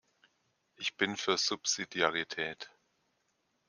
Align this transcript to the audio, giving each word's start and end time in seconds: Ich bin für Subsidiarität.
Ich 0.77 0.95
bin 0.97 1.15
für 1.15 1.37
Subsidiarität. 1.37 2.71